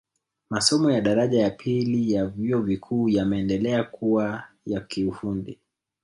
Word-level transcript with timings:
Masomo 0.49 0.91
ya 0.91 1.01
daraja 1.01 1.39
ya 1.39 1.49
pili 1.49 2.11
ya 2.13 2.25
vyuo 2.25 2.61
vikuu 2.61 3.09
yameendelea 3.09 3.83
kuwa 3.83 4.43
ya 4.65 4.81
kiufundi 4.81 5.59